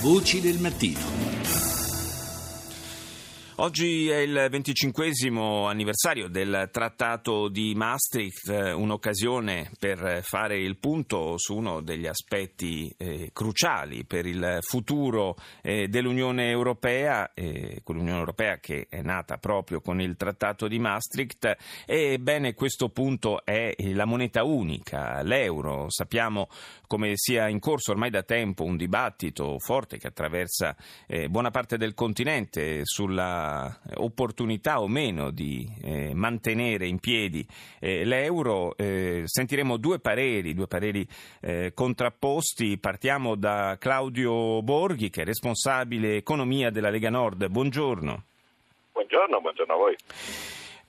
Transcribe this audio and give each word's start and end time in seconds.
Voci 0.00 0.40
del 0.40 0.60
mattino. 0.60 1.37
Oggi 3.60 4.08
è 4.08 4.18
il 4.18 4.46
venticinquesimo 4.48 5.66
anniversario 5.66 6.28
del 6.28 6.68
Trattato 6.70 7.48
di 7.48 7.74
Maastricht, 7.74 8.46
un'occasione 8.48 9.72
per 9.80 10.20
fare 10.22 10.60
il 10.60 10.76
punto 10.76 11.36
su 11.38 11.56
uno 11.56 11.80
degli 11.80 12.06
aspetti 12.06 12.94
eh, 12.96 13.30
cruciali 13.32 14.04
per 14.04 14.26
il 14.26 14.58
futuro 14.60 15.34
eh, 15.60 15.88
dell'Unione 15.88 16.50
Europea, 16.50 17.32
eh, 17.34 17.80
quell'Unione 17.82 18.20
Europea 18.20 18.58
che 18.58 18.86
è 18.88 19.02
nata 19.02 19.38
proprio 19.38 19.80
con 19.80 20.00
il 20.00 20.14
Trattato 20.14 20.68
di 20.68 20.78
Maastricht. 20.78 21.56
Ebbene, 21.84 22.54
questo 22.54 22.90
punto 22.90 23.44
è 23.44 23.74
la 23.92 24.04
moneta 24.04 24.44
unica, 24.44 25.20
l'euro. 25.22 25.86
Sappiamo 25.88 26.46
come 26.86 27.14
sia 27.16 27.48
in 27.48 27.58
corso 27.58 27.90
ormai 27.90 28.10
da 28.10 28.22
tempo 28.22 28.62
un 28.62 28.76
dibattito 28.76 29.58
forte 29.58 29.98
che 29.98 30.06
attraversa 30.06 30.76
eh, 31.08 31.28
buona 31.28 31.50
parte 31.50 31.76
del 31.76 31.94
continente 31.94 32.82
sulla 32.84 33.46
opportunità 33.94 34.80
o 34.80 34.88
meno 34.88 35.30
di 35.30 35.68
eh, 35.82 36.12
mantenere 36.14 36.86
in 36.86 36.98
piedi 36.98 37.46
eh, 37.78 38.04
l'euro. 38.04 38.76
Eh, 38.76 39.22
sentiremo 39.24 39.76
due 39.76 39.98
pareri, 39.98 40.54
due 40.54 40.66
pareri 40.66 41.06
eh, 41.40 41.72
contrapposti. 41.74 42.78
Partiamo 42.78 43.34
da 43.34 43.76
Claudio 43.78 44.62
Borghi, 44.62 45.10
che 45.10 45.22
è 45.22 45.24
responsabile 45.24 46.16
economia 46.16 46.70
della 46.70 46.90
Lega 46.90 47.10
Nord. 47.10 47.48
Buongiorno. 47.48 48.24
Buongiorno, 48.92 49.40
buongiorno 49.40 49.72
a 49.72 49.76
voi. 49.76 49.96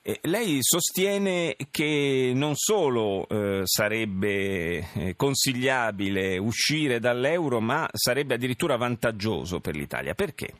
Eh, 0.02 0.18
lei 0.22 0.58
sostiene 0.60 1.56
che 1.70 2.32
non 2.34 2.54
solo 2.54 3.28
eh, 3.28 3.60
sarebbe 3.64 4.78
eh, 4.94 5.14
consigliabile 5.14 6.38
uscire 6.38 6.98
dall'euro, 6.98 7.60
ma 7.60 7.86
sarebbe 7.92 8.34
addirittura 8.34 8.76
vantaggioso 8.76 9.60
per 9.60 9.76
l'Italia. 9.76 10.14
Perché? 10.14 10.54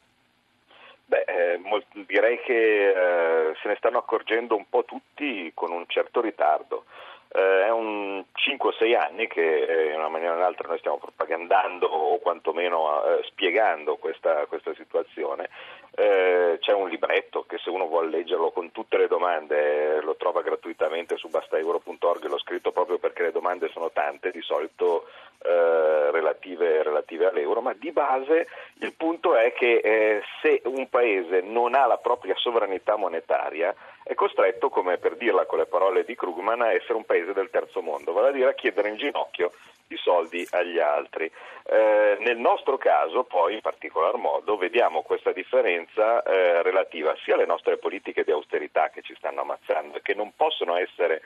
Eh, 2.00 2.04
direi 2.06 2.40
che 2.40 2.88
eh, 2.88 3.54
se 3.60 3.68
ne 3.68 3.76
stanno 3.76 3.98
accorgendo 3.98 4.56
un 4.56 4.68
po' 4.68 4.84
tutti 4.84 5.50
con 5.54 5.72
un 5.72 5.84
certo 5.86 6.20
ritardo. 6.20 6.84
Eh, 7.32 7.66
è 7.66 7.70
un 7.70 8.24
5-6 8.34 8.96
anni 8.96 9.28
che 9.28 9.62
eh, 9.62 9.92
in 9.92 9.98
una 9.98 10.08
maniera 10.08 10.32
o 10.32 10.36
nell'altra 10.36 10.66
noi 10.66 10.78
stiamo 10.78 10.98
propagandando 10.98 11.86
o 11.86 12.18
quantomeno 12.18 13.04
eh, 13.04 13.22
spiegando 13.24 13.96
questa, 13.96 14.46
questa 14.46 14.74
situazione. 14.74 15.48
Eh, 15.94 16.58
c'è 16.60 16.72
un 16.72 16.88
libretto 16.88 17.44
che 17.46 17.58
se 17.58 17.70
uno 17.70 17.86
vuole 17.86 18.10
leggerlo 18.10 18.50
con 18.50 18.72
tutte 18.72 18.96
le 18.96 19.06
domande 19.06 20.00
lo 20.02 20.16
trova 20.16 20.42
gratuitamente 20.42 21.16
su 21.16 21.28
bastaeuro.org, 21.28 22.24
l'ho 22.24 22.38
scritto 22.38 22.72
proprio 22.72 22.98
perché 22.98 23.22
le 23.22 23.32
domande 23.32 23.68
sono 23.68 23.90
tante, 23.90 24.30
di 24.30 24.40
solito 24.42 25.06
eh, 25.42 26.10
relative, 26.10 26.82
relative, 26.82 27.28
all'euro, 27.28 27.60
ma 27.60 27.72
di 27.72 27.92
base 27.92 28.48
il 28.80 28.94
punto 28.94 29.34
è 29.34 29.52
che 29.52 29.80
eh, 29.82 30.22
se 30.42 30.60
un 30.64 30.88
paese 30.88 31.40
non 31.40 31.74
ha 31.74 31.86
la 31.86 31.98
propria 31.98 32.34
sovranità 32.36 32.96
monetaria 32.96 33.74
è 34.02 34.14
costretto, 34.14 34.68
come 34.68 34.98
per 34.98 35.16
dirla 35.16 35.46
con 35.46 35.58
le 35.58 35.66
parole 35.66 36.04
di 36.04 36.14
Krugman, 36.14 36.62
a 36.62 36.72
essere 36.72 36.94
un 36.94 37.04
paese 37.04 37.32
del 37.32 37.50
terzo 37.50 37.80
mondo, 37.80 38.12
vale 38.12 38.28
a 38.28 38.32
dire 38.32 38.50
a 38.50 38.54
chiedere 38.54 38.88
in 38.88 38.96
ginocchio 38.96 39.52
i 39.88 39.96
soldi 39.96 40.46
agli 40.50 40.78
altri. 40.78 41.30
Eh, 41.64 42.16
nel 42.20 42.38
nostro 42.38 42.76
caso, 42.78 43.24
poi, 43.24 43.54
in 43.54 43.60
particolar 43.60 44.16
modo, 44.16 44.56
vediamo 44.56 45.02
questa 45.02 45.32
differenza 45.32 46.22
eh, 46.22 46.62
relativa 46.62 47.14
sia 47.22 47.34
alle 47.34 47.46
nostre 47.46 47.76
politiche 47.76 48.24
di 48.24 48.30
austerità 48.30 48.90
che 48.90 49.02
ci 49.02 49.14
stanno 49.16 49.42
ammazzando 49.42 49.98
e 49.98 50.02
che 50.02 50.14
non 50.14 50.32
possono 50.34 50.76
essere 50.76 51.22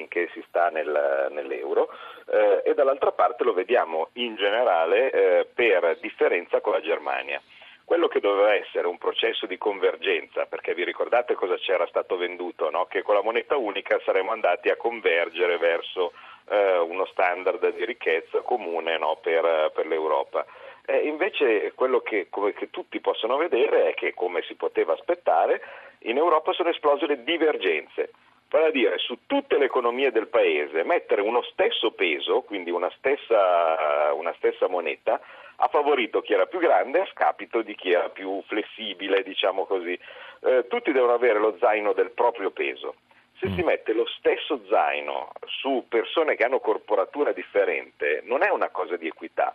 finché 0.00 0.30
si 0.32 0.42
sta 0.48 0.70
nel, 0.70 1.28
nell'euro, 1.30 1.90
eh, 2.32 2.62
e 2.64 2.74
dall'altra 2.74 3.12
parte 3.12 3.44
lo 3.44 3.52
vediamo 3.52 4.08
in 4.14 4.34
generale 4.36 5.10
eh, 5.10 5.46
per 5.52 5.98
differenza 6.00 6.60
con 6.60 6.72
la 6.72 6.80
Germania 6.80 7.40
quello 7.84 8.06
che 8.06 8.20
doveva 8.20 8.54
essere 8.54 8.86
un 8.86 8.98
processo 8.98 9.46
di 9.46 9.58
convergenza, 9.58 10.46
perché 10.46 10.74
vi 10.74 10.84
ricordate 10.84 11.34
cosa 11.34 11.56
c'era 11.56 11.88
stato 11.88 12.16
venduto, 12.16 12.70
no? 12.70 12.86
che 12.86 13.02
con 13.02 13.16
la 13.16 13.20
moneta 13.20 13.56
unica 13.56 14.00
saremmo 14.04 14.30
andati 14.30 14.68
a 14.68 14.76
convergere 14.76 15.58
verso 15.58 16.12
eh, 16.50 16.78
uno 16.78 17.04
standard 17.06 17.74
di 17.74 17.84
ricchezza 17.84 18.42
comune 18.42 18.96
no? 18.96 19.18
per, 19.20 19.72
per, 19.74 19.88
l'Europa. 19.88 20.46
Eh, 20.86 20.98
invece 20.98 21.72
quello 21.74 21.98
che, 21.98 22.28
che 22.30 22.70
tutti 22.70 23.00
possono 23.00 23.36
vedere 23.36 23.88
è 23.88 23.94
che, 23.94 24.14
come 24.14 24.42
si 24.42 24.54
poteva 24.54 24.92
aspettare, 24.92 25.60
in 26.02 26.16
Europa 26.16 26.52
sono 26.52 26.68
esplose 26.68 27.06
le 27.06 27.24
divergenze 27.24 28.12
vale 28.50 28.66
a 28.66 28.70
dire 28.70 28.98
su 28.98 29.20
tutte 29.26 29.58
le 29.58 29.66
economie 29.66 30.10
del 30.10 30.26
paese 30.26 30.82
mettere 30.84 31.22
uno 31.22 31.42
stesso 31.42 31.92
peso, 31.92 32.42
quindi 32.42 32.70
una 32.70 32.90
stessa, 32.96 34.12
una 34.12 34.34
stessa 34.36 34.68
moneta, 34.68 35.20
ha 35.56 35.68
favorito 35.68 36.20
chi 36.20 36.32
era 36.32 36.46
più 36.46 36.58
grande 36.58 37.00
a 37.00 37.08
scapito 37.12 37.62
di 37.62 37.74
chi 37.74 37.92
era 37.92 38.08
più 38.08 38.42
flessibile, 38.46 39.22
diciamo 39.22 39.66
così. 39.66 39.98
Eh, 40.42 40.66
tutti 40.68 40.90
devono 40.90 41.12
avere 41.12 41.38
lo 41.38 41.56
zaino 41.60 41.92
del 41.92 42.10
proprio 42.10 42.50
peso. 42.50 42.96
Se 43.38 43.48
si 43.54 43.62
mm. 43.62 43.66
mette 43.66 43.92
lo 43.92 44.06
stesso 44.06 44.60
zaino 44.68 45.32
su 45.46 45.86
persone 45.88 46.34
che 46.34 46.44
hanno 46.44 46.60
corporatura 46.60 47.32
differente, 47.32 48.22
non 48.24 48.42
è 48.42 48.50
una 48.50 48.68
cosa 48.70 48.96
di 48.96 49.06
equità, 49.06 49.54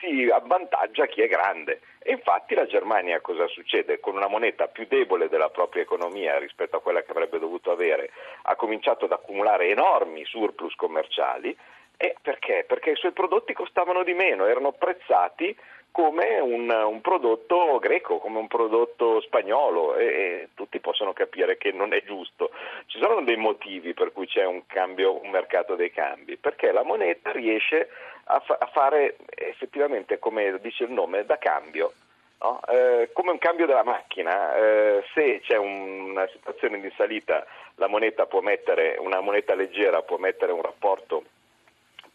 si 0.00 0.28
avvantaggia 0.30 1.06
chi 1.06 1.22
è 1.22 1.28
grande. 1.28 1.80
E 1.98 2.12
infatti 2.12 2.54
la 2.54 2.66
Germania 2.66 3.20
cosa 3.20 3.46
succede? 3.48 3.98
Con 4.00 4.16
una 4.16 4.28
moneta 4.28 4.68
più 4.68 4.86
debole 4.86 5.28
della 5.28 5.50
propria 5.50 5.82
economia 5.82 6.38
rispetto 6.38 6.76
a 6.76 6.80
quella 6.80 7.02
che 7.02 7.10
avrebbe 7.10 7.38
dovuto 7.38 7.70
avere, 7.70 8.10
ha 8.42 8.54
cominciato 8.54 9.06
ad 9.06 9.12
accumulare 9.12 9.68
enormi 9.68 10.24
surplus 10.24 10.74
commerciali 10.74 11.56
e 11.96 12.14
perché? 12.20 12.64
Perché 12.66 12.90
i 12.90 12.96
suoi 12.96 13.12
prodotti 13.12 13.52
costavano 13.54 14.02
di 14.02 14.12
meno, 14.12 14.46
erano 14.46 14.72
prezzati 14.72 15.56
come 15.96 16.38
un, 16.40 16.68
un 16.68 17.00
prodotto 17.00 17.78
greco, 17.78 18.18
come 18.18 18.38
un 18.38 18.48
prodotto 18.48 19.18
spagnolo 19.22 19.96
e, 19.96 20.04
e, 20.04 20.48
tutti 20.52 20.78
possono 20.78 21.14
capire 21.14 21.56
che 21.56 21.72
non 21.72 21.94
è 21.94 22.02
giusto. 22.04 22.50
Ci 22.84 22.98
sono 23.00 23.22
dei 23.22 23.38
motivi 23.38 23.94
per 23.94 24.12
cui 24.12 24.26
c'è 24.26 24.44
un, 24.44 24.66
cambio, 24.66 25.18
un 25.22 25.30
mercato 25.30 25.74
dei 25.74 25.90
cambi, 25.90 26.36
perché 26.36 26.70
la 26.70 26.82
moneta 26.82 27.32
riesce 27.32 27.88
a, 28.24 28.40
fa, 28.40 28.58
a 28.60 28.66
fare 28.66 29.16
effettivamente, 29.34 30.18
come 30.18 30.58
dice 30.60 30.84
il 30.84 30.90
nome, 30.90 31.24
da 31.24 31.38
cambio. 31.38 31.94
No? 32.40 32.60
Eh, 32.68 33.08
come 33.14 33.30
un 33.30 33.38
cambio 33.38 33.64
della 33.64 33.82
macchina, 33.82 34.54
eh, 34.54 35.02
se 35.14 35.40
c'è 35.40 35.56
un, 35.56 36.10
una 36.10 36.28
situazione 36.28 36.78
di 36.78 36.92
salita, 36.94 37.46
la 37.76 37.88
moneta 37.88 38.26
può 38.26 38.42
mettere, 38.42 38.96
una 38.98 39.20
moneta 39.20 39.54
leggera 39.54 40.02
può 40.02 40.18
mettere 40.18 40.52
un 40.52 40.60
rapporto 40.60 41.24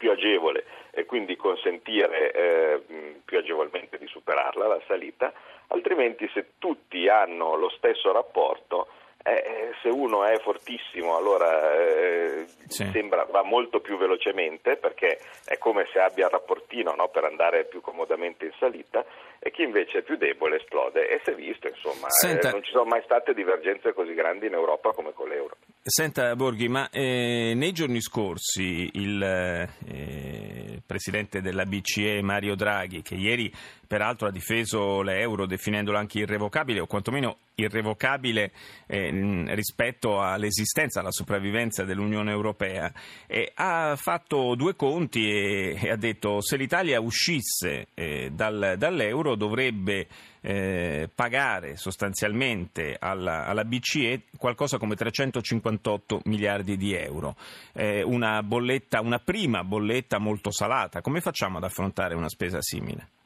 più 0.01 0.09
agevole 0.09 0.65
e 0.89 1.05
quindi 1.05 1.35
consentire 1.35 2.31
eh, 2.31 2.81
più 3.23 3.37
agevolmente 3.37 3.99
di 3.99 4.07
superarla 4.07 4.65
la 4.65 4.81
salita, 4.87 5.31
altrimenti 5.67 6.27
se 6.33 6.53
tutti 6.57 7.07
hanno 7.07 7.55
lo 7.55 7.69
stesso 7.69 8.11
rapporto 8.11 8.87
eh, 9.23 9.33
eh, 9.33 9.71
se 9.83 9.89
uno 9.89 10.25
è 10.25 10.39
fortissimo 10.39 11.15
allora 11.15 11.75
eh, 11.75 12.47
sì. 12.67 12.89
sembra 12.91 13.23
va 13.29 13.43
molto 13.43 13.79
più 13.79 13.95
velocemente 13.95 14.77
perché 14.77 15.19
è 15.45 15.59
come 15.59 15.87
se 15.93 15.99
abbia 15.99 16.25
il 16.25 16.31
rapportino 16.31 16.95
no, 16.95 17.07
per 17.09 17.25
andare 17.25 17.65
più 17.65 17.81
comodamente 17.81 18.45
in 18.45 18.53
salita 18.57 19.05
e 19.37 19.51
chi 19.51 19.61
invece 19.61 19.99
è 19.99 20.01
più 20.01 20.17
debole 20.17 20.55
esplode 20.55 21.07
e 21.07 21.21
si 21.23 21.29
è 21.29 21.35
visto 21.35 21.67
insomma 21.67 22.07
eh, 22.25 22.49
non 22.49 22.63
ci 22.63 22.71
sono 22.71 22.85
mai 22.85 23.03
state 23.03 23.35
divergenze 23.35 23.93
così 23.93 24.15
grandi 24.15 24.47
in 24.47 24.53
Europa 24.53 24.91
come 24.93 25.13
con 25.13 25.27
l'euro. 25.27 25.55
Senta 25.83 26.35
Borghi, 26.35 26.67
ma 26.67 26.91
eh, 26.91 27.53
nei 27.55 27.71
giorni 27.71 28.01
scorsi 28.01 28.87
il 28.93 29.19
eh, 29.23 30.79
presidente 30.85 31.41
della 31.41 31.65
BCE 31.65 32.21
Mario 32.21 32.53
Draghi 32.53 33.01
che 33.01 33.15
ieri 33.15 33.51
peraltro 33.87 34.27
ha 34.27 34.31
difeso 34.31 35.01
l'euro 35.01 35.47
definendolo 35.47 35.97
anche 35.97 36.19
irrevocabile 36.19 36.81
o 36.81 36.85
quantomeno 36.85 37.37
irrevocabile 37.55 38.51
eh, 38.87 39.45
rispetto 39.53 40.21
all'esistenza, 40.21 40.99
alla 40.99 41.11
sopravvivenza 41.11 41.83
dell'Unione 41.83 42.31
Europea, 42.31 42.91
eh, 43.27 43.51
ha 43.55 43.95
fatto 43.95 44.55
due 44.55 44.75
conti 44.75 45.29
e, 45.29 45.77
e, 45.81 45.89
ha 45.89 45.95
detto 45.95 46.41
se 46.41 46.57
l'Italia 46.57 46.99
uscisse 46.99 47.87
eh, 47.93 48.31
dal, 48.31 48.75
dall'euro 48.77 49.35
dovrebbe 49.35 50.07
eh, 50.41 51.07
pagare 51.13 51.77
sostanzialmente 51.77 52.97
alla, 52.99 53.45
alla, 53.45 53.63
BCE 53.63 54.23
qualcosa 54.37 54.77
come 54.77 54.95
358 54.95 56.21
miliardi 56.25 56.77
di 56.77 56.93
euro, 56.93 57.35
eh, 57.73 58.01
una, 58.01 58.41
bolletta, 58.41 59.01
una 59.01 59.19
prima 59.19 59.63
bolletta 59.63 60.17
molto 60.17 60.51
salata. 60.51 61.01
Come 61.01 61.21
facciamo 61.21 61.57
ad 61.57 61.63
affrontare 61.63 62.15
una 62.15 62.29
spesa 62.29 62.59
simile? 62.61 63.19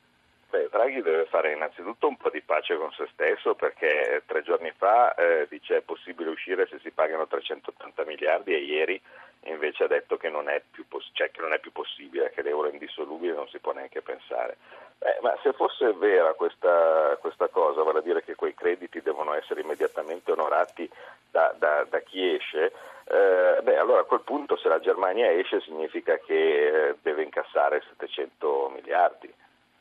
Draghi 0.69 1.01
deve 1.01 1.25
fare 1.25 1.53
innanzitutto 1.53 2.07
un 2.07 2.17
po' 2.17 2.29
di 2.29 2.41
pace 2.41 2.77
con 2.77 2.91
se 2.91 3.07
stesso 3.11 3.55
perché 3.55 4.23
tre 4.25 4.43
giorni 4.43 4.71
fa 4.75 5.13
eh, 5.15 5.47
dice 5.49 5.77
è 5.77 5.81
possibile 5.81 6.29
uscire 6.29 6.67
se 6.67 6.79
si 6.79 6.91
pagano 6.91 7.27
380 7.27 8.05
miliardi 8.05 8.53
e 8.53 8.59
ieri 8.59 9.01
invece 9.45 9.83
ha 9.83 9.87
detto 9.87 10.17
che 10.17 10.29
non 10.29 10.49
è 10.49 10.61
più, 10.71 10.87
poss- 10.87 11.09
cioè 11.13 11.29
che 11.31 11.41
non 11.41 11.53
è 11.53 11.59
più 11.59 11.71
possibile, 11.71 12.31
che 12.31 12.41
l'euro 12.41 12.69
è 12.69 12.71
indissolubile 12.71 13.33
non 13.33 13.47
si 13.49 13.59
può 13.59 13.73
neanche 13.73 14.01
pensare. 14.01 14.57
Eh, 14.99 15.17
ma 15.21 15.37
se 15.43 15.53
fosse 15.53 15.93
vera 15.93 16.33
questa, 16.33 17.17
questa, 17.19 17.47
cosa, 17.49 17.83
vale 17.83 17.99
a 17.99 18.01
dire 18.01 18.23
che 18.23 18.35
quei 18.35 18.55
crediti 18.55 19.01
devono 19.01 19.33
essere 19.33 19.61
immediatamente 19.61 20.31
onorati 20.31 20.89
da, 21.29 21.53
da, 21.57 21.85
da 21.87 21.99
chi 21.99 22.33
esce, 22.33 22.71
eh, 23.07 23.59
beh, 23.61 23.77
allora 23.77 24.01
a 24.01 24.05
quel 24.05 24.21
punto 24.21 24.57
se 24.57 24.67
la 24.67 24.79
Germania 24.79 25.31
esce 25.31 25.61
significa 25.61 26.17
che 26.17 26.89
eh, 26.89 26.95
deve 27.01 27.23
incassare 27.23 27.83
700 27.89 28.71
miliardi. 28.73 29.31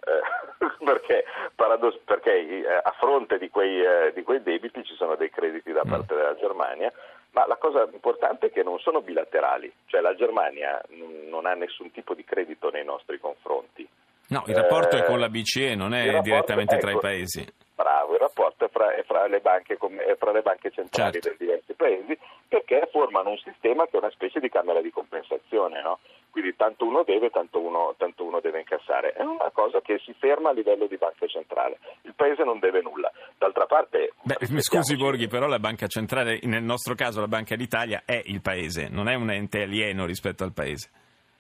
Eh, 0.04 0.64
perché, 0.84 1.24
paradoss- 1.54 2.00
perché 2.04 2.32
eh, 2.32 2.66
a 2.66 2.94
fronte 2.98 3.38
di 3.38 3.48
quei, 3.48 3.80
eh, 3.80 4.12
di 4.14 4.22
quei, 4.22 4.42
debiti 4.42 4.84
ci 4.84 4.94
sono 4.94 5.16
dei 5.16 5.30
crediti 5.30 5.72
da 5.72 5.82
mm. 5.84 5.90
parte 5.90 6.14
della 6.14 6.36
Germania, 6.36 6.92
ma 7.30 7.46
la 7.46 7.56
cosa 7.56 7.88
importante 7.90 8.46
è 8.46 8.52
che 8.52 8.62
non 8.62 8.78
sono 8.78 9.00
bilaterali, 9.00 9.72
cioè 9.86 10.00
la 10.00 10.14
Germania 10.14 10.80
non 11.28 11.46
ha 11.46 11.54
nessun 11.54 11.90
tipo 11.90 12.14
di 12.14 12.24
credito 12.24 12.70
nei 12.70 12.84
nostri 12.84 13.18
confronti. 13.18 13.88
No, 14.28 14.44
il 14.46 14.54
rapporto 14.54 14.96
è 14.96 15.04
con 15.04 15.18
la 15.18 15.28
BCE, 15.28 15.74
non 15.74 15.92
è 15.92 16.20
direttamente 16.20 16.76
ecco, 16.76 16.86
tra 16.86 16.92
i 16.92 16.98
paesi. 16.98 17.46
Bravo, 17.74 18.14
il 18.14 18.20
rapporto 18.20 18.64
è 18.64 18.68
fra, 18.68 18.94
è 18.94 19.02
fra, 19.02 19.26
le, 19.26 19.40
banche, 19.40 19.74
è 19.74 20.16
fra 20.16 20.32
le, 20.32 20.42
banche, 20.42 20.70
centrali 20.70 21.20
certo. 21.20 21.28
dei 21.28 21.36
diversi 21.38 21.74
paesi 21.74 22.18
perché 22.48 22.88
formano 22.90 23.30
un 23.30 23.38
sistema 23.38 23.84
che 23.84 23.96
è 23.96 23.98
una 23.98 24.10
specie 24.10 24.38
di 24.38 24.48
camera 24.48 24.80
di 24.80 24.90
compensazione, 24.90 25.82
no? 25.82 25.98
Quindi 26.34 26.56
tanto 26.56 26.84
uno 26.84 27.04
deve, 27.04 27.30
tanto 27.30 27.60
uno, 27.60 27.94
tanto 27.96 28.24
uno, 28.24 28.40
deve 28.40 28.58
incassare. 28.58 29.12
È 29.12 29.22
una 29.22 29.52
cosa 29.52 29.80
che 29.80 30.00
si 30.04 30.12
ferma 30.18 30.50
a 30.50 30.52
livello 30.52 30.88
di 30.88 30.96
banca 30.96 31.28
centrale. 31.28 31.78
Il 32.02 32.14
paese 32.16 32.42
non 32.42 32.58
deve 32.58 32.82
nulla. 32.82 33.08
D'altra 33.38 33.66
parte... 33.66 34.14
Beh, 34.20 34.38
mi 34.50 34.60
scusi 34.60 34.96
Borghi, 34.96 35.28
però 35.28 35.46
la 35.46 35.60
banca 35.60 35.86
centrale, 35.86 36.40
nel 36.42 36.64
nostro 36.64 36.96
caso 36.96 37.20
la 37.20 37.28
Banca 37.28 37.54
d'Italia, 37.54 38.02
è 38.04 38.20
il 38.24 38.40
paese, 38.40 38.88
non 38.90 39.08
è 39.08 39.14
un 39.14 39.30
ente 39.30 39.62
alieno 39.62 40.06
rispetto 40.06 40.42
al 40.42 40.52
paese. 40.52 40.90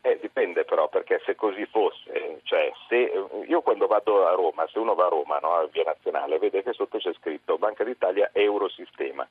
Eh, 0.02 0.16
dipende 0.20 0.64
però, 0.64 0.88
perché 0.88 1.20
se 1.26 1.34
così 1.34 1.66
fosse, 1.66 2.38
cioè 2.44 2.70
se 2.88 3.10
io 3.48 3.62
quando 3.62 3.88
vado 3.88 4.28
a 4.28 4.34
Roma, 4.34 4.64
se 4.70 4.78
uno 4.78 4.94
va 4.94 5.06
a 5.06 5.08
Roma, 5.08 5.38
no, 5.42 5.54
a 5.54 5.66
Via 5.72 5.82
Nazionale, 5.82 6.38
vede 6.38 6.62
che 6.62 6.72
sotto 6.72 6.98
c'è 6.98 7.12
scritto 7.14 7.58
Banca 7.58 7.82
d'Italia 7.82 8.30
Eurosistema. 8.32 9.26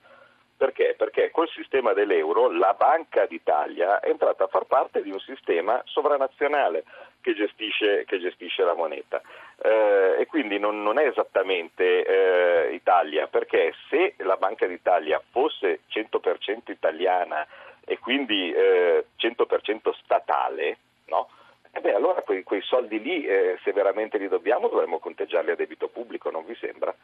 Perché? 0.64 0.96
Perché 0.98 1.30
col 1.30 1.50
sistema 1.50 1.92
dell'euro 1.92 2.50
la 2.50 2.74
Banca 2.74 3.26
d'Italia 3.26 4.00
è 4.00 4.08
entrata 4.08 4.46
a 4.46 4.48
far 4.48 4.64
parte 4.64 5.02
di 5.02 5.12
un 5.12 5.20
sistema 5.20 5.82
sovranazionale 5.84 6.86
che 7.20 7.34
gestisce, 7.34 8.06
che 8.06 8.18
gestisce 8.18 8.64
la 8.64 8.74
moneta. 8.74 9.22
Eh, 9.62 10.16
e 10.20 10.26
quindi 10.26 10.60
non, 10.60 10.82
non 10.82 11.00
è 11.00 11.06
esattamente 11.06 12.06
eh, 12.06 12.74
Italia, 12.76 13.28
perché 13.28 13.74
se 13.90 14.14
la 14.20 14.38
Banca 14.38 14.66
d'Italia 14.66 15.22
fosse 15.32 15.82
100% 15.92 16.72
italiana 16.72 17.46
e 17.84 18.00
quindi 18.00 18.54
eh, 18.54 19.08
100% 19.20 19.94
statale, 20.02 20.78
no? 21.08 21.28
Eh 21.74 21.82
beh, 21.82 21.94
allora 21.94 22.22
quei, 22.22 22.44
quei 22.44 22.62
soldi 22.62 23.02
lì, 23.02 23.26
eh, 23.26 23.60
se 23.64 23.74
veramente 23.74 24.18
li 24.18 24.30
dobbiamo, 24.30 24.70
dovremmo 24.70 25.00
conteggiarli 25.00 25.52
a 25.52 25.56
debito 25.56 25.90
pubblico, 25.90 26.30
non 26.32 26.46
vi 26.46 26.56
sembra? 26.56 26.96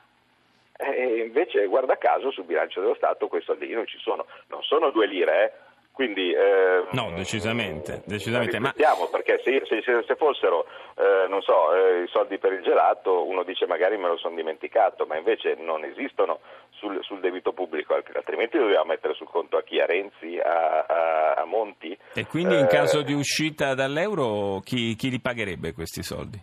E 0.99 1.21
invece, 1.21 1.65
guarda 1.67 1.97
caso, 1.97 2.31
sul 2.31 2.43
bilancio 2.43 2.81
dello 2.81 2.95
Stato 2.95 3.27
quei 3.27 3.41
soldi 3.41 3.67
lì 3.67 3.73
non 3.73 3.87
ci 3.87 3.97
sono. 3.99 4.25
Non 4.47 4.61
sono 4.63 4.91
due 4.91 5.07
lire, 5.07 5.43
eh? 5.43 5.67
Quindi, 5.99 6.31
eh, 6.31 6.85
no, 6.91 7.11
decisamente, 7.13 8.03
decisamente. 8.05 8.57
Ma... 8.57 8.73
perché 9.11 9.41
se, 9.43 9.61
se, 9.65 9.81
se 9.83 10.15
fossero, 10.15 10.65
eh, 10.95 11.27
non 11.27 11.41
so, 11.41 11.75
eh, 11.75 12.03
i 12.03 12.07
soldi 12.07 12.37
per 12.37 12.53
il 12.53 12.61
gelato, 12.61 13.27
uno 13.27 13.43
dice 13.43 13.65
magari 13.65 13.97
me 13.97 14.07
lo 14.07 14.15
sono 14.15 14.33
dimenticato, 14.33 15.05
ma 15.05 15.17
invece 15.17 15.55
non 15.55 15.83
esistono 15.83 16.39
sul, 16.69 16.99
sul, 17.01 17.19
debito 17.19 17.51
pubblico, 17.51 17.95
altrimenti 18.13 18.57
dobbiamo 18.57 18.85
mettere 18.85 19.13
sul 19.13 19.27
conto 19.27 19.57
a 19.57 19.63
chi? 19.63 19.81
A 19.81 19.85
Renzi, 19.85 20.39
a, 20.39 20.85
a, 20.87 21.33
a 21.33 21.43
Monti. 21.43 21.97
E 22.13 22.25
quindi 22.27 22.57
in 22.57 22.67
caso 22.67 23.01
di 23.01 23.13
uscita 23.13 23.73
dall'euro 23.73 24.61
chi, 24.63 24.95
chi 24.95 25.09
li 25.09 25.19
pagherebbe 25.19 25.73
questi 25.73 26.01
soldi? 26.01 26.39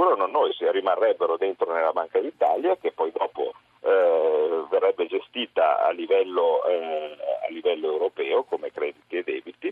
Non 0.00 0.30
noi, 0.30 0.52
se 0.54 0.70
rimarrebbero 0.70 1.36
dentro 1.36 1.72
nella 1.72 1.92
Banca 1.92 2.18
d'Italia 2.20 2.76
che 2.76 2.90
poi 2.90 3.12
dopo 3.12 3.52
eh, 3.82 4.64
verrebbe 4.70 5.06
gestita 5.06 5.84
a 5.84 5.90
livello, 5.90 6.64
eh, 6.64 7.16
a 7.46 7.50
livello, 7.50 7.92
europeo 7.92 8.44
come 8.44 8.72
crediti 8.72 9.18
e 9.18 9.22
debiti 9.22 9.68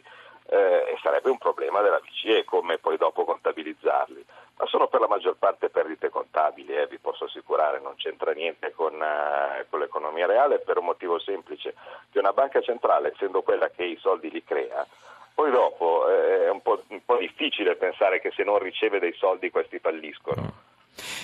eh, 0.51 0.57
e 0.57 0.99
sarebbe 1.03 1.31
un 1.31 1.39
problema 1.39 1.81
della 1.81 2.01
BCE 2.01 2.45
come 2.45 2.79
poi 2.79 2.97
dopo 2.97 3.25
contabilizzarli. 3.25 4.25
Ma 4.59 4.67
sono 4.67 4.89
per 4.89 5.01
la 5.01 5.09
maggior 5.09 5.37
parte 5.39 5.71
perdite 5.71 6.11
contabili, 6.11 6.75
eh, 6.75 6.87
vi 6.89 6.99
posso 6.99 7.25
assicurare, 7.25 7.81
non 7.81 7.95
c'entra 7.97 8.33
niente 8.33 8.73
con, 8.73 9.01
eh, 9.01 9.67
con 9.71 9.79
l'economia 9.81 10.27
reale 10.27 10.59
per 10.59 10.79
un 10.79 10.85
motivo 10.85 11.19
semplice, 11.19 11.75
che 12.11 12.19
una 12.19 12.33
banca 12.33 12.61
centrale, 12.61 13.13
essendo 13.13 13.43
quella 13.43 13.71
che 13.71 13.85
i 13.85 13.97
soldi 13.99 14.31
li 14.31 14.43
crea, 14.43 14.87
poi 15.39 15.53
dopo 15.53 16.11
eh, 16.11 16.47
è 16.47 16.51
un 16.51 16.61
po', 16.63 16.83
un 16.89 17.01
po', 17.05 17.17
difficile 17.17 17.77
pensare 17.77 18.19
che 18.19 18.33
se 18.35 18.43
non 18.43 18.59
riceve 18.59 18.99
dei 18.99 19.15
soldi 19.17 19.51
questi 19.51 19.79
falliscono. 19.79 20.67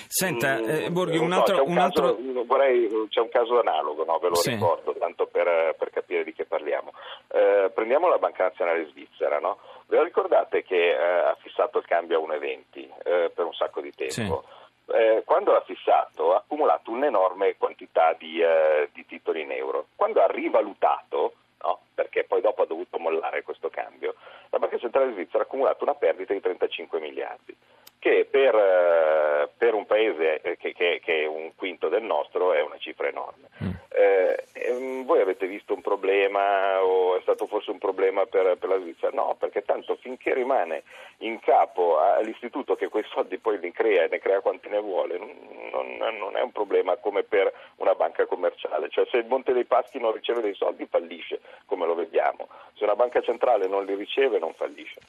Senta, 0.07 0.61
mm, 0.61 0.69
eh, 0.69 0.91
Borghi, 0.93 1.17
un 1.17 1.33
altro... 1.33 1.57
No, 1.57 1.65
c'è, 1.65 1.69
un 1.69 1.79
altro... 1.79 2.15
Caso, 2.15 2.45
vorrei, 2.45 3.09
c'è 3.09 3.19
un 3.19 3.29
caso 3.29 3.59
analogo, 3.59 4.05
no? 4.05 4.19
ve 4.19 4.29
lo 4.29 4.37
sì. 4.37 4.51
ricordo, 4.51 4.95
tanto 5.01 5.27
per, 5.27 5.75
per, 5.77 5.91
capire 5.91 6.23
di 6.23 6.33
che 6.33 6.45
parliamo. 6.45 6.93
Eh, 7.27 7.73
prendiamo 7.75 8.09
la 8.09 8.19
Banca 8.19 8.45
Nazionale 8.45 8.87
Svizzera, 8.91 9.41
no? 9.41 9.59
ve 9.89 9.97
lo 9.97 10.05
ricordate 10.05 10.63
che 10.63 10.91
eh, 10.91 10.95
ha 10.95 11.37
fissato 11.41 11.79
il 11.79 11.85
cambio 11.85 12.23
a 12.23 12.37
1,20 12.37 12.61
eh, 12.73 13.33
per 13.35 13.45
un 13.45 13.53
sacco 13.53 13.81
di 13.81 13.93
tempo? 13.93 14.45
Sì. 14.47 14.95
Eh, 14.97 15.23
quando 15.25 15.51
l'ha 15.51 15.63
fissato 15.63 16.35
ha 16.35 16.37
accumulato 16.37 16.93
un'enorme 16.93 17.57
quantità 17.57 18.15
di, 18.17 18.41
eh, 18.41 18.91
di 18.93 19.05
titoli 19.07 19.41
in 19.43 19.51
euro. 19.51 19.87
Quando 19.97 20.23
ha 20.23 20.29
rivalutato, 20.29 21.33
no? 21.65 21.81
perché 21.95 22.25
poi 22.25 22.41
dopo 22.41 22.63
ha 22.63 22.67
dovuto 22.67 22.99
mollare 22.99 23.43
questo 23.43 23.71
cambio, 23.71 24.15
la 24.51 24.59
Banca 24.59 24.79
Centrale 24.79 25.13
Svizzera 25.13 25.41
ha 25.41 25.47
accumulato 25.47 25.74
una 25.85 25.95
perdita 25.95 26.33
di 26.33 26.41
35 26.41 27.01
miliardi 27.01 27.57
che 28.05 28.29
per, 28.31 28.55
eh, 28.55 29.49
per 29.57 29.73
un 29.73 29.87
paese 29.87 30.43
eh, 30.43 30.59
che, 30.59 30.75
che, 30.75 31.01
che, 31.03 31.23
è 31.23 31.27
un 31.27 31.55
quinto 31.57 31.89
del 31.89 32.03
nostro 32.03 32.53
è 32.53 32.61
una 32.61 32.77
cifra 32.77 33.09
enorme. 33.09 33.49
Mm. 33.65 33.71
Eh, 33.89 34.45
ehm, 34.53 35.05
voi 35.07 35.23
avete 35.23 35.47
visto 35.47 35.73
un 35.73 35.81
problema 35.81 36.83
o 36.83 37.17
è 37.17 37.23
stato 37.23 37.47
forse 37.47 37.71
un 37.71 37.79
problema 37.79 38.27
per, 38.27 38.59
per, 38.59 38.69
la 38.69 38.79
Svizzera? 38.79 39.11
No, 39.15 39.37
perché 39.39 39.63
tanto 39.63 39.97
finché 39.97 40.35
rimane 40.35 40.83
in 41.19 41.41
capo 41.41 41.99
all'istituto 41.99 42.75
che 42.75 42.89
quei 42.89 43.05
soldi 43.09 43.39
poi 43.39 43.59
li 43.59 43.73
crea 43.73 44.03
e 44.03 44.09
ne 44.11 44.19
crea 44.19 44.41
quanti 44.41 44.69
ne 44.69 44.81
vuole, 44.81 45.17
non, 45.17 45.97
non, 45.97 46.37
è 46.37 46.43
un 46.43 46.53
problema 46.53 46.97
come 46.97 47.23
per 47.23 47.51
una 47.77 47.95
banca 47.95 48.27
commerciale. 48.55 48.89
Cioè 48.91 49.07
se 49.11 49.19
il 49.19 49.27
Monte 49.27 49.53
dei 49.53 49.65
Paschi 49.65 49.99
non 49.99 50.13
riceve 50.13 50.41
dei 50.41 50.55
soldi 50.55 50.87
fallisce, 50.89 51.41
come 51.67 51.87
lo 51.87 51.95
vediamo. 51.95 52.49
Se 52.75 52.85
una 52.85 52.95
banca 52.95 53.21
centrale 53.21 53.67
non 53.67 53.85
li 53.85 53.95
riceve 53.95 54.39
non 54.39 54.55
fallisce. 54.55 55.01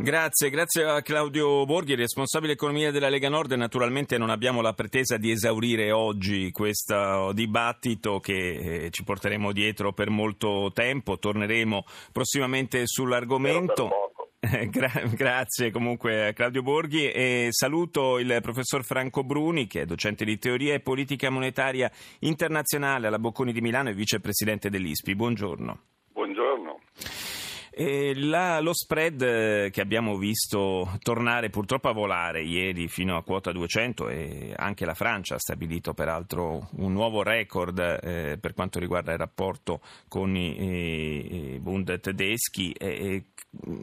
Grazie, 0.00 0.48
grazie 0.50 0.84
a 0.84 1.02
Claudio 1.02 1.64
Borghi, 1.64 1.96
responsabile 1.96 2.52
economia 2.52 2.92
della 2.92 3.08
Lega 3.08 3.28
Nord. 3.28 3.52
Naturalmente 3.52 4.16
non 4.16 4.30
abbiamo 4.30 4.60
la 4.60 4.72
pretesa 4.72 5.16
di 5.16 5.32
esaurire 5.32 5.90
oggi 5.90 6.52
questo 6.52 7.32
dibattito 7.32 8.20
che 8.20 8.84
eh, 8.84 8.90
ci 8.90 9.02
porteremo 9.02 9.50
dietro 9.50 9.92
per 9.92 10.08
molto 10.08 10.70
tempo. 10.72 11.18
Torneremo 11.18 11.84
prossimamente 12.12 12.86
sull'argomento. 12.86 14.07
Gra- 14.70 15.02
grazie 15.14 15.72
comunque 15.72 16.28
a 16.28 16.32
Claudio 16.32 16.62
Borghi 16.62 17.10
e 17.10 17.48
saluto 17.50 18.18
il 18.18 18.38
professor 18.40 18.84
Franco 18.84 19.24
Bruni 19.24 19.66
che 19.66 19.80
è 19.80 19.84
docente 19.84 20.24
di 20.24 20.38
teoria 20.38 20.74
e 20.74 20.80
politica 20.80 21.28
monetaria 21.28 21.90
internazionale 22.20 23.08
alla 23.08 23.18
Bocconi 23.18 23.52
di 23.52 23.60
Milano 23.60 23.88
e 23.88 23.94
vicepresidente 23.94 24.70
dell'ISPI. 24.70 25.16
Buongiorno. 25.16 25.80
E 26.12 27.37
la, 27.80 28.58
lo 28.60 28.72
spread 28.74 29.22
eh, 29.22 29.70
che 29.70 29.80
abbiamo 29.80 30.16
visto 30.16 30.98
tornare 31.00 31.48
purtroppo 31.48 31.88
a 31.88 31.92
volare 31.92 32.42
ieri 32.42 32.88
fino 32.88 33.16
a 33.16 33.22
quota 33.22 33.52
200 33.52 34.08
e 34.08 34.52
anche 34.56 34.84
la 34.84 34.94
Francia 34.94 35.36
ha 35.36 35.38
stabilito 35.38 35.94
peraltro 35.94 36.70
un 36.76 36.92
nuovo 36.92 37.22
record 37.22 37.78
eh, 37.78 38.36
per 38.40 38.54
quanto 38.54 38.80
riguarda 38.80 39.12
il 39.12 39.18
rapporto 39.18 39.80
con 40.08 40.34
i, 40.36 41.54
i 41.54 41.58
Bund 41.60 42.00
tedeschi 42.00 42.72
e, 42.72 43.26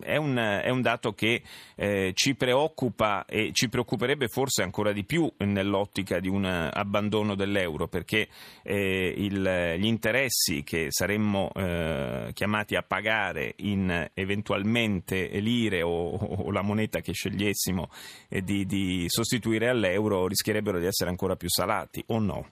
è 0.01 0.17
un, 0.17 0.35
è 0.37 0.69
un, 0.69 0.81
dato 0.81 1.13
che 1.13 1.41
eh, 1.75 2.11
ci 2.13 2.35
preoccupa 2.35 3.25
e 3.25 3.51
ci 3.51 3.67
preoccuperebbe 3.67 4.27
forse 4.27 4.61
ancora 4.61 4.91
di 4.91 5.03
più 5.03 5.31
nell'ottica 5.37 6.19
di 6.19 6.27
un 6.27 6.45
abbandono 6.45 7.33
dell'euro 7.33 7.87
perché 7.87 8.27
eh, 8.61 9.13
il, 9.17 9.75
gli 9.79 9.85
interessi 9.85 10.63
che 10.63 10.87
saremmo 10.89 11.49
eh, 11.55 12.29
chiamati 12.33 12.75
a 12.75 12.83
pagare 12.83 13.53
in 13.57 13.84
eventualmente 14.13 15.27
lire 15.39 15.81
o, 15.81 16.15
o 16.15 16.51
la 16.51 16.61
moneta 16.61 16.99
che 16.99 17.13
scegliessimo 17.13 17.89
eh, 18.29 18.41
di, 18.41 18.65
di 18.65 19.05
sostituire 19.07 19.69
all'euro 19.69 20.27
rischierebbero 20.27 20.79
di 20.79 20.85
essere 20.85 21.09
ancora 21.09 21.35
più 21.35 21.49
salati 21.49 22.03
o 22.07 22.19
no? 22.19 22.49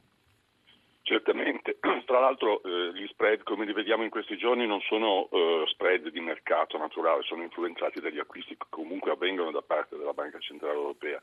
Certamente, 1.04 1.78
tra 2.06 2.20
l'altro 2.20 2.62
eh, 2.64 2.94
gli 2.94 3.06
spread 3.08 3.44
come 3.44 3.66
li 3.66 3.74
vediamo 3.74 4.04
in 4.04 4.10
questi 4.10 4.38
giorni 4.38 4.66
non 4.66 4.80
sono 4.82 5.28
eh, 5.32 5.64
spread 5.68 6.10
di 6.10 6.20
mercato 6.22 6.78
naturale, 6.78 7.24
sono 7.24 7.44
influenzati 7.44 8.00
dagli 8.00 8.20
acquisti 8.20 8.56
che 8.56 8.66
comunque 8.70 9.12
avvengono 9.12 9.52
da 9.52 9.62
parte 9.62 9.98
della 9.98 10.14
Banca 10.14 10.40
Centrale 10.40 10.76
Europea, 10.76 11.22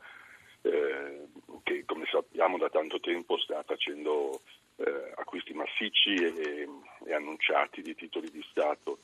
eh, 0.61 1.27
che 1.63 1.83
come 1.85 2.05
sappiamo 2.11 2.59
da 2.59 2.69
tanto 2.69 2.99
tempo 2.99 3.37
sta 3.39 3.63
facendo 3.63 4.41
eh, 4.77 5.13
acquisti 5.15 5.53
massicci 5.53 6.13
e, 6.13 6.67
e, 7.05 7.13
annunciati 7.13 7.81
di 7.81 7.95
titoli 7.95 8.29
di 8.29 8.43
Stato. 8.49 8.99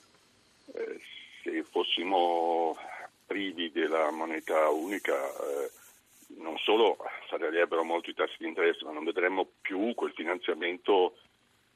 Fossimo 1.98 2.78
privi 3.26 3.72
della 3.72 4.12
moneta 4.12 4.70
unica 4.70 5.16
eh, 5.16 5.72
non 6.38 6.56
solo 6.60 6.96
salirebbero 7.28 7.84
molto 7.84 8.12
i 8.12 8.14
tassi 8.14 8.36
di 8.38 8.46
interesse, 8.46 8.86
ma 8.86 8.92
non 8.92 9.04
vedremmo 9.04 9.50
più 9.62 9.96
quel 9.96 10.12
finanziamento 10.14 11.18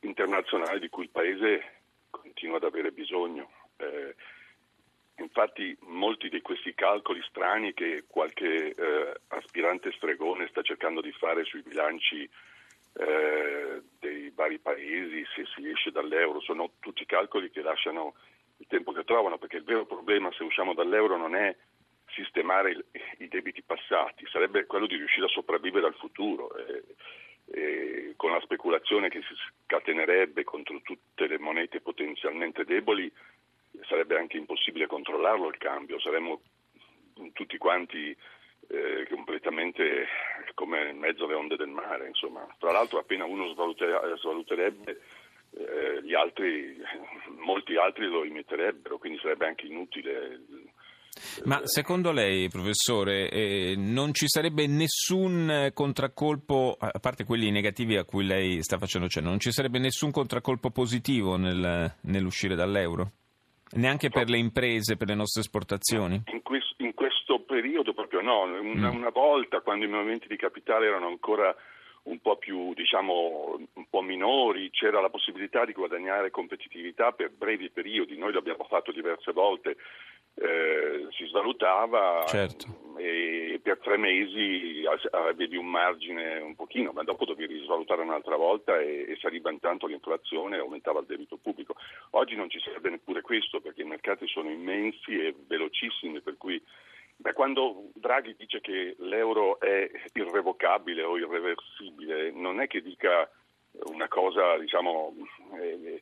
internazionale 0.02 0.80
di 0.80 0.90
cui 0.90 1.06
il 1.06 1.10
Paese 1.10 1.82
continua 2.12 2.58
ad 2.58 2.66
avere 2.66 2.92
bisogno. 2.92 3.50
Eh, 3.78 4.16
infatti 5.18 5.76
molti 5.88 6.30
di 6.30 6.42
questi 6.42 6.76
calcoli 6.76 7.22
strani 7.28 7.74
che 7.74 8.04
qualche 8.08 8.76
eh, 8.76 9.14
aspirante 9.30 9.92
stregone 9.94 10.48
sta 10.50 10.62
cercando 10.62 11.02
di 11.02 11.12
fare 11.14 11.44
sui 11.46 11.64
bilanci 11.64 12.30
eh, 12.94 13.82
dei 14.00 14.30
vari 14.36 14.60
paesi 14.60 15.26
se 15.36 15.46
si 15.56 15.68
esce 15.68 15.90
dall'euro, 15.90 16.42
sono 16.42 16.74
tutti 16.80 17.08
calcoli 17.08 17.50
che 17.50 17.64
lasciano 17.64 18.14
il 18.62 18.68
tempo 18.68 18.92
che 18.92 19.04
trovano, 19.04 19.40
perché 19.40 19.58
il 19.58 19.64
vero 19.64 19.86
problema 19.86 20.32
se 20.34 20.44
usciamo 20.44 20.76
dall'euro 20.76 21.18
non 21.18 21.36
è 21.36 21.56
sistemare 22.14 22.72
il, 22.72 22.86
i 23.18 23.28
debiti 23.28 23.64
passati, 23.64 24.26
sarebbe 24.28 24.66
quello 24.68 24.86
di 24.86 24.98
riuscire 24.98 25.26
a 25.26 25.30
sopravvivere 25.30 25.88
al 25.88 25.96
futuro. 25.96 26.56
Eh, 26.56 26.84
eh, 27.54 28.14
con 28.16 28.32
la 28.32 28.40
speculazione 28.42 29.10
che 29.10 29.22
si 29.22 29.34
scatenerebbe 29.66 30.44
contro 30.44 30.80
tutte 30.84 31.28
le 31.28 31.38
monete 31.38 31.82
potenzialmente 31.82 32.64
deboli, 32.64 33.12
sarebbe 33.88 34.18
anche 34.18 34.38
impossibile 34.38 34.88
controllarlo 34.88 35.48
il 35.48 35.58
cambio, 35.58 36.00
saremmo 36.00 36.42
tutti 37.34 37.58
quanti 37.58 38.16
eh, 38.68 39.08
completamente 39.10 40.08
come 40.54 40.90
in 40.90 41.00
mezzo 41.00 41.26
alle 41.26 41.34
onde 41.34 41.56
del 41.58 41.68
mare. 41.68 42.08
Insomma. 42.08 42.48
Tra 42.60 42.72
l'altro 42.72 43.00
appena 43.00 43.26
uno 43.26 43.48
svaluterebbe, 43.50 45.02
eh, 45.54 46.02
gli 46.04 46.14
altri, 46.14 46.78
molti 47.46 47.76
altri 47.76 48.08
lo 48.08 48.24
imiterebbero, 48.24 48.98
quindi 48.98 49.20
sarebbe 49.22 49.48
anche 49.48 49.66
inutile. 49.66 50.42
Ma 51.44 51.60
secondo 51.66 52.12
lei, 52.12 52.48
professore, 52.50 53.30
eh, 53.30 53.76
non 53.78 54.14
ci 54.14 54.28
sarebbe 54.28 54.66
nessun 54.66 55.72
contraccolpo, 55.74 56.78
a 56.80 57.00
parte 57.00 57.26
quelli 57.26 57.52
negativi 57.52 57.98
a 57.98 58.06
cui 58.06 58.26
lei 58.26 58.64
sta 58.64 58.78
facendo 58.78 59.08
cenno, 59.08 59.30
non 59.30 59.40
ci 59.40 59.52
sarebbe 59.52 59.78
nessun 59.78 60.12
contraccolpo 60.12 60.70
positivo 60.70 61.36
nel, 61.36 61.96
nell'uscire 62.02 62.56
dall'euro? 62.56 63.12
Neanche 63.74 64.10
per 64.10 64.30
le 64.30 64.38
imprese, 64.38 64.98
per 64.98 65.08
le 65.08 65.16
nostre 65.16 65.42
esportazioni? 65.42 66.24
In 66.34 66.42
questo, 66.42 66.76
in 66.84 66.94
questo 66.94 67.42
periodo 67.42 67.94
proprio 67.94 68.22
no. 68.22 68.44
Una, 68.44 68.92
mm. 68.92 68.96
una, 68.96 69.10
volta, 69.10 69.62
quando 69.62 69.86
i 69.86 69.90
movimenti 69.90 70.28
di 70.28 70.36
capitale 70.36 70.88
erano 70.88 71.08
ancora 71.08 71.56
un 72.04 72.20
po' 72.20 72.38
più, 72.38 72.74
diciamo, 72.74 73.60
un 73.74 73.86
po' 73.90 74.02
minori, 74.02 74.70
c'era 74.72 75.02
la 75.02 75.10
possibilità 75.10 75.66
di 75.66 75.74
guadagnare 75.74 76.32
competitività 76.32 77.12
per 77.12 77.32
brevi 77.32 77.70
periodi. 77.70 78.18
Noi 78.18 78.34
l'abbiamo 78.34 78.66
fatto 78.66 78.92
diverse 78.92 79.32
volte. 79.32 79.78
Eh, 80.34 81.08
si 81.10 81.26
svalutava 81.26 82.24
certo. 82.26 82.94
e 82.98 83.60
per 83.62 83.80
tre 83.80 83.98
mesi 83.98 84.82
avevi 85.12 85.58
un 85.58 85.68
margine 85.68 86.40
un 86.40 86.56
pochino, 86.56 86.94
ma 86.94 87.04
dopo 87.04 87.26
dovevi 87.26 87.62
svalutare 87.66 88.02
un'altra 88.02 88.38
volta 88.38 88.80
e, 88.80 89.08
e 89.10 89.18
saliva 89.20 89.52
intanto 89.52 89.88
l'inflazione 89.88 90.56
e 90.56 90.60
aumentava 90.60 91.02
il 91.02 91.06
debito 91.06 91.38
pubblico. 91.38 91.76
Oggi 92.12 92.38
non 92.38 92.50
ci 92.50 92.62
sarebbe 92.62 92.90
neppure 92.90 93.22
questo 93.22 93.60
perché 93.60 93.82
i 93.82 93.86
mercati 93.86 94.26
sono 94.28 94.50
immensi 94.50 95.20
e 95.20 95.36
velocissimi, 95.48 96.22
per 96.22 96.38
cui 96.38 96.64
beh, 97.22 97.34
quando 97.34 97.92
Draghi 97.94 98.36
dice 98.36 98.60
che 98.62 98.96
l'euro 99.00 99.60
è 99.60 99.90
irrevocabile 100.14 101.04
o 101.04 101.18
irreversibile, 101.18 102.32
non 102.32 102.60
è 102.60 102.68
che 102.68 102.82
dica 102.82 103.30
una 103.86 104.08
cosa, 104.08 104.58
diciamo, 104.58 105.16
eh, 105.60 106.02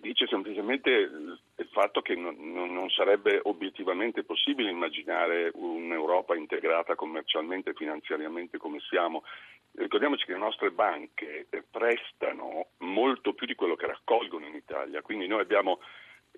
dice 0.00 0.26
semplicemente 0.26 0.90
il 0.90 1.68
fatto 1.70 2.02
che 2.02 2.14
non, 2.14 2.36
non, 2.38 2.90
sarebbe 2.90 3.40
obiettivamente 3.44 4.24
possibile 4.24 4.70
immaginare 4.70 5.50
un'Europa 5.54 6.34
integrata 6.34 6.94
commercialmente 6.94 7.70
e 7.70 7.74
finanziariamente 7.74 8.58
come 8.58 8.80
siamo. 8.80 9.22
Ricordiamoci 9.72 10.24
che 10.24 10.32
le 10.32 10.38
nostre 10.38 10.70
banche 10.70 11.46
prestano 11.70 12.68
molto 12.78 13.34
più 13.34 13.46
di 13.46 13.54
quello 13.54 13.76
che 13.76 13.86
raccolgono 13.86 14.46
in 14.46 14.54
Italia, 14.54 15.02
quindi 15.02 15.26
noi 15.26 15.40
abbiamo 15.40 15.80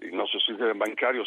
il 0.01 0.15
nostro 0.15 0.39
sistema 0.41 0.75
bancario 0.75 1.25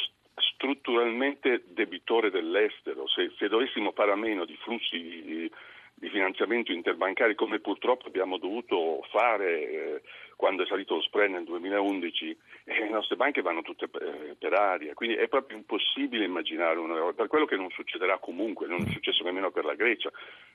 strutturalmente 0.61 1.63
debitore 1.69 2.29
dell'estero. 2.29 3.07
Se, 3.07 3.31
se 3.37 3.47
dovessimo 3.47 3.91
fare 3.93 4.11
a 4.11 4.15
meno 4.15 4.45
di 4.45 4.55
flussi 4.57 4.99
di, 4.99 5.51
di 5.95 6.09
finanziamento 6.09 6.71
interbancari 6.71 7.33
come 7.33 7.59
purtroppo 7.59 8.07
abbiamo 8.07 8.37
dovuto 8.37 9.03
fare 9.09 9.69
eh, 9.69 10.01
quando 10.35 10.63
è 10.63 10.67
salito 10.67 10.95
lo 10.95 11.01
spread 11.01 11.31
nel 11.31 11.43
2011 11.43 12.37
eh, 12.63 12.79
le 12.79 12.89
nostre 12.89 13.15
banche 13.15 13.41
vanno 13.41 13.61
tutte 13.61 13.87
per, 13.87 14.35
per 14.37 14.53
aria, 14.53 14.93
quindi 14.93 15.15
è 15.15 15.27
proprio 15.27 15.57
impossibile 15.57 16.25
immaginare 16.25 16.79
un'Europa, 16.79 17.13
per 17.13 17.27
quello 17.27 17.45
che 17.45 17.55
non 17.55 17.69
succederà 17.71 18.19
comunque, 18.19 18.67
non 18.67 18.81
è 18.81 18.91
successo 18.91 19.23
nemmeno 19.23 19.51
per 19.51 19.65
la 19.65 19.75
Grecia. 19.75 20.11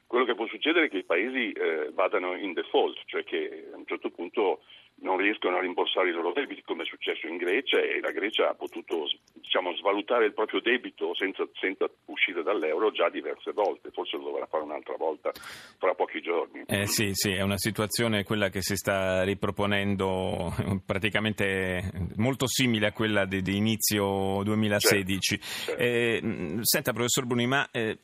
Quello 0.06 0.24
che 0.24 0.36
può 0.36 0.46
succedere 0.46 0.86
è 0.86 0.88
che 0.88 0.98
i 0.98 1.04
paesi 1.04 1.50
eh, 1.50 1.90
vadano 1.92 2.36
in 2.36 2.52
default, 2.52 3.00
cioè 3.06 3.24
che 3.24 3.68
a 3.72 3.76
un 3.76 3.86
certo 3.86 4.10
punto 4.10 4.62
non 4.98 5.18
riescono 5.18 5.56
a 5.56 5.60
rimborsare 5.60 6.08
i 6.08 6.12
loro 6.12 6.32
debiti, 6.32 6.62
come 6.62 6.84
è 6.84 6.86
successo 6.86 7.26
in 7.26 7.36
Grecia, 7.36 7.78
e 7.78 8.00
la 8.00 8.12
Grecia 8.12 8.48
ha 8.48 8.54
potuto 8.54 9.06
diciamo, 9.34 9.74
svalutare 9.76 10.26
il 10.26 10.32
proprio 10.32 10.60
debito 10.60 11.14
senza, 11.14 11.46
senza, 11.60 11.88
uscire 12.06 12.42
dall'euro 12.42 12.90
già 12.90 13.10
diverse 13.10 13.52
volte, 13.52 13.90
forse 13.90 14.16
lo 14.16 14.24
dovrà 14.24 14.46
fare 14.46 14.64
un'altra 14.64 14.96
volta 14.96 15.32
fra 15.78 15.94
pochi 15.94 16.20
giorni. 16.20 16.62
Eh 16.66 16.86
sì, 16.86 17.10
sì, 17.12 17.32
è 17.32 17.42
una 17.42 17.58
situazione 17.58 18.24
quella 18.24 18.48
che 18.48 18.62
si 18.62 18.76
sta 18.76 19.22
riproponendo 19.22 20.52
praticamente 20.86 21.90
molto 22.16 22.46
simile 22.46 22.88
a 22.88 22.92
quella 22.92 23.26
di, 23.26 23.42
di 23.42 23.56
inizio 23.56 24.42
2016. 24.42 25.38
Certo, 25.38 25.72
certo. 25.72 25.82
Eh, 25.82 26.58
senta, 26.62 26.92
professor 26.92 27.26
Bruni, 27.26 27.46
ma... 27.46 27.68
Eh, 27.70 27.98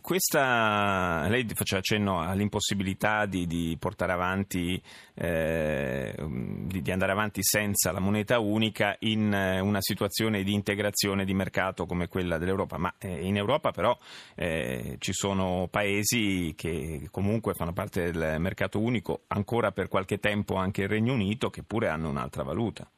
questa, 0.00 1.26
lei 1.28 1.46
faceva 1.54 1.80
accenno 1.80 2.20
all'impossibilità 2.20 3.26
di, 3.26 3.46
di 3.46 3.76
portare 3.78 4.12
avanti, 4.12 4.80
eh, 5.14 6.14
di, 6.18 6.90
andare 6.90 7.12
avanti 7.12 7.42
senza 7.42 7.92
la 7.92 8.00
moneta 8.00 8.38
unica 8.38 8.96
in 9.00 9.32
eh, 9.32 9.60
una 9.60 9.80
situazione 9.80 10.42
di 10.42 10.52
integrazione 10.52 11.24
di 11.24 11.34
mercato 11.34 11.86
come 11.86 12.08
quella 12.08 12.38
dell'Europa, 12.38 12.78
ma 12.78 12.94
eh, 12.98 13.24
in 13.24 13.36
Europa 13.36 13.70
però 13.70 13.96
eh, 14.34 14.96
ci 14.98 15.12
sono 15.12 15.68
paesi 15.70 16.54
che 16.56 17.08
comunque 17.10 17.54
fanno 17.54 17.72
parte 17.72 18.10
del 18.10 18.40
mercato 18.40 18.80
unico, 18.80 19.22
ancora 19.28 19.72
per 19.72 19.88
qualche 19.88 20.18
tempo 20.18 20.56
anche 20.56 20.82
il 20.82 20.88
Regno 20.88 21.12
Unito, 21.12 21.50
che 21.50 21.62
pure 21.62 21.88
hanno 21.88 22.08
un'altra 22.08 22.42
valuta. 22.42 22.90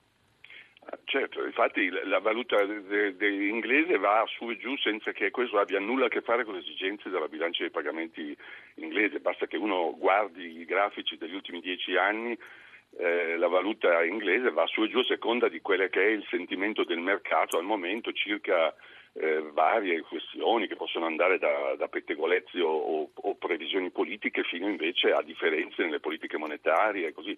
Certo, 1.05 1.43
infatti 1.45 1.89
la 1.89 2.19
valuta 2.19 2.63
de, 2.65 3.17
de 3.17 3.29
inglese 3.29 3.97
va 3.97 4.25
su 4.27 4.51
e 4.51 4.59
giù 4.59 4.77
senza 4.77 5.13
che 5.13 5.31
questo 5.31 5.59
abbia 5.59 5.81
nulla 5.81 6.07
a 6.07 6.09
che 6.09 6.21
fare 6.21 6.45
con 6.45 6.53
le 6.53 6.61
esigenze 6.61 7.09
della 7.09 7.29
bilancia 7.29 7.63
dei 7.63 7.71
pagamenti 7.71 8.37
inglese, 8.75 9.21
basta 9.21 9.47
che 9.47 9.57
uno 9.57 9.97
guardi 9.97 10.59
i 10.61 10.65
grafici 10.67 11.17
degli 11.17 11.35
ultimi 11.35 11.61
dieci 11.61 11.97
anni, 11.97 12.37
eh, 12.99 13.37
la 13.39 13.49
valuta 13.49 14.05
inglese 14.05 14.51
va 14.51 14.67
su 14.67 14.83
e 14.83 14.89
giù 14.89 14.99
a 14.99 15.05
seconda 15.05 15.49
di 15.49 15.63
quello 15.63 15.89
che 15.89 16.03
è 16.03 16.11
il 16.11 16.27
sentimento 16.29 16.85
del 16.85 17.01
mercato 17.01 17.57
al 17.57 17.65
momento 17.65 18.13
circa 18.13 18.75
eh, 19.15 19.43
varie 19.53 20.03
questioni 20.03 20.67
che 20.67 20.77
possono 20.77 21.07
andare 21.07 21.39
da, 21.39 21.75
da 21.77 21.89
pettegolezzi 21.89 22.61
o, 22.61 22.71
o, 22.71 23.11
o 23.15 23.35
previsioni 23.37 23.91
politiche 23.91 24.43
fino 24.43 24.69
invece 24.69 25.13
a 25.13 25.23
differenze 25.23 25.83
nelle 25.85 26.01
politiche 26.01 26.37
monetarie 26.37 27.09
e 27.09 27.13
così 27.13 27.37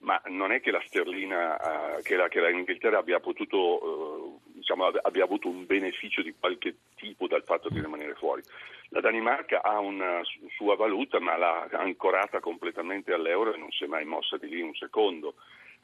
ma 0.00 0.20
non 0.26 0.52
è 0.52 0.60
che 0.60 0.70
la 0.70 0.82
sterlina, 0.86 1.96
eh, 1.98 2.02
che, 2.02 2.16
la, 2.16 2.28
che 2.28 2.40
l'Inghilterra 2.40 2.98
abbia 2.98 3.20
potuto, 3.20 4.38
eh, 4.44 4.52
diciamo, 4.54 4.86
abbia 4.86 5.24
avuto 5.24 5.48
un 5.48 5.66
beneficio 5.66 6.22
di 6.22 6.34
qualche 6.38 6.76
tipo 6.96 7.26
dal 7.26 7.44
fatto 7.44 7.68
di 7.68 7.80
rimanere 7.80 8.14
fuori. 8.14 8.42
La 8.90 9.00
Danimarca 9.00 9.62
ha 9.62 9.78
una 9.78 10.20
sua 10.56 10.74
valuta, 10.74 11.20
ma 11.20 11.36
l'ha 11.36 11.68
ancorata 11.72 12.40
completamente 12.40 13.12
all'euro 13.12 13.54
e 13.54 13.58
non 13.58 13.70
si 13.70 13.84
è 13.84 13.86
mai 13.86 14.04
mossa 14.04 14.36
di 14.36 14.48
lì 14.48 14.60
un 14.62 14.74
secondo. 14.74 15.34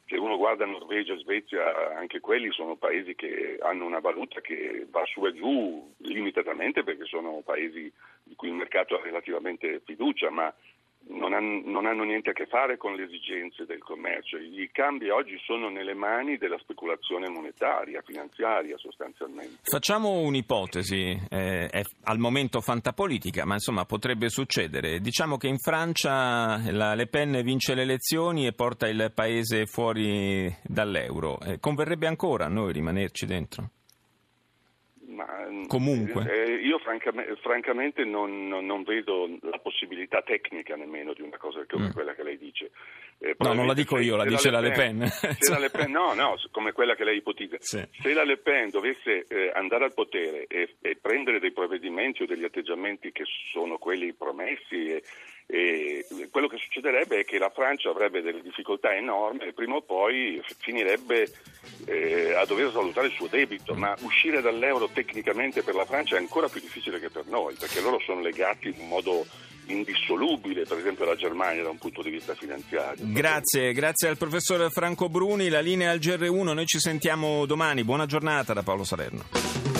Se 0.07 0.15
uno 0.17 0.37
guarda 0.37 0.65
Norvegia 0.65 1.15
Svezia, 1.17 1.95
anche 1.95 2.19
quelli 2.19 2.51
sono 2.51 2.75
paesi 2.75 3.13
che 3.13 3.57
hanno 3.61 3.85
una 3.85 3.99
valuta 3.99 4.41
che 4.41 4.87
va 4.89 5.03
su 5.05 5.25
e 5.25 5.33
giù 5.33 5.93
limitatamente 5.99 6.83
perché 6.83 7.05
sono 7.05 7.41
paesi 7.45 7.91
di 8.23 8.35
cui 8.35 8.47
il 8.47 8.53
mercato 8.53 8.95
ha 8.95 9.01
relativamente 9.01 9.81
fiducia, 9.85 10.29
ma 10.29 10.53
non 11.09 11.33
hanno, 11.33 11.61
non 11.65 11.85
hanno, 11.85 12.03
niente 12.03 12.31
a 12.31 12.33
che 12.33 12.45
fare 12.45 12.77
con 12.77 12.95
le 12.95 13.03
esigenze 13.03 13.65
del 13.65 13.79
commercio. 13.79 14.37
I 14.37 14.69
cambi 14.71 15.09
oggi 15.09 15.37
sono 15.45 15.69
nelle 15.69 15.93
mani 15.93 16.37
della 16.37 16.57
speculazione 16.59 17.29
monetaria, 17.29 18.01
finanziaria 18.05 18.77
sostanzialmente. 18.77 19.59
Facciamo 19.63 20.19
un'ipotesi, 20.19 21.19
eh, 21.29 21.67
è 21.67 21.81
al 22.03 22.17
momento 22.17 22.61
fantapolitica, 22.61 23.45
ma 23.45 23.53
insomma 23.53 23.85
potrebbe 23.85 24.29
succedere. 24.29 24.99
Diciamo 24.99 25.37
che 25.37 25.47
in 25.47 25.57
Francia 25.57 26.59
la 26.71 26.93
Le 26.93 27.07
Pen 27.07 27.41
vince 27.43 27.75
le 27.75 27.83
elezioni 27.83 28.45
e 28.45 28.53
porta 28.53 28.87
il 28.87 29.11
paese 29.13 29.65
fuori 29.65 30.53
dall'euro. 30.63 31.39
Eh, 31.41 31.59
converrebbe 31.59 32.07
ancora 32.07 32.45
a 32.45 32.49
noi 32.49 32.71
rimanerci 32.73 33.25
dentro? 33.25 33.69
Comunque. 35.67 36.31
Eh, 36.31 36.53
io 36.55 36.79
francamente, 36.79 37.35
francamente 37.37 38.03
non, 38.03 38.47
non, 38.47 38.65
non, 38.65 38.83
vedo 38.83 39.27
la 39.41 39.59
possibilità 39.59 40.21
tecnica 40.21 40.75
nemmeno 40.75 41.13
di 41.13 41.21
una 41.21 41.37
cosa 41.37 41.65
come 41.67 41.87
mm. 41.87 41.91
quella 41.91 42.13
che 42.13 42.23
lei 42.23 42.37
dice. 42.37 42.71
Eh, 43.19 43.35
no, 43.39 43.53
non 43.53 43.65
la 43.65 43.73
dico 43.73 43.97
io, 43.97 44.15
la 44.15 44.25
dice 44.25 44.51
la 44.51 44.59
Le 44.59 44.71
Pen. 44.71 45.07
Se 45.07 45.49
la 45.49 45.57
Le 45.57 45.71
Pen 45.71 45.89
no, 45.91 46.13
no, 46.13 46.35
come 46.51 46.71
quella 46.71 46.95
che 46.95 47.03
lei 47.03 47.17
ipotizza. 47.17 47.57
Sì. 47.59 47.83
Se 48.01 48.13
la 48.13 48.23
Le 48.23 48.37
Pen 48.37 48.69
dovesse 48.69 49.25
eh, 49.27 49.51
andare 49.55 49.85
al 49.85 49.93
potere 49.93 50.45
e, 50.47 50.75
e, 50.81 50.97
prendere 51.01 51.39
dei 51.39 51.51
provvedimenti 51.51 52.23
o 52.23 52.25
degli 52.27 52.43
atteggiamenti 52.43 53.11
che 53.11 53.23
sono 53.51 53.77
quelli 53.77 54.13
promessi 54.13 54.91
e, 54.91 55.03
e 55.47 56.05
quello 56.29 56.47
che 56.47 56.57
succederebbe 56.57 57.19
è 57.19 57.25
che 57.25 57.39
la 57.39 57.49
Francia 57.49 57.89
avrebbe 57.89 58.21
delle 58.21 58.41
difficoltà 58.41 58.93
enormi 58.93 59.45
e 59.45 59.53
prima 59.53 59.75
o 59.75 59.81
poi 59.81 60.39
finirebbe 60.59 61.27
eh, 61.87 62.33
a 62.35 62.45
dover 62.45 62.69
svalutare 62.69 63.07
il 63.07 63.13
suo 63.13 63.27
debito, 63.27 63.73
ma 63.73 63.95
uscire 64.01 64.41
dall'euro 64.41 64.89
tecnicamente 64.89 65.63
per 65.63 65.73
la 65.73 65.85
Francia 65.85 66.17
è 66.17 66.19
ancora 66.19 66.49
più 66.49 66.61
difficile 66.61 66.99
che 66.99 67.09
per 67.09 67.25
noi, 67.25 67.55
perché 67.57 67.81
loro 67.81 67.99
sono 67.99 68.21
legati 68.21 68.67
in 68.67 68.75
un 68.77 68.87
modo 68.89 69.25
indissolubile, 69.67 70.63
per 70.63 70.77
esempio 70.77 71.05
la 71.05 71.15
Germania 71.15 71.63
da 71.63 71.69
un 71.69 71.77
punto 71.77 72.01
di 72.01 72.09
vista 72.09 72.33
finanziario. 72.35 73.05
Grazie, 73.07 73.73
grazie 73.73 74.09
al 74.09 74.17
professor 74.17 74.71
Franco 74.71 75.09
Bruni, 75.09 75.49
la 75.49 75.61
linea 75.61 75.91
al 75.91 75.99
GR1, 75.99 76.53
noi 76.53 76.65
ci 76.65 76.79
sentiamo 76.79 77.45
domani, 77.45 77.83
buona 77.83 78.05
giornata 78.05 78.53
da 78.53 78.63
Paolo 78.63 78.83
Salerno. 78.83 79.76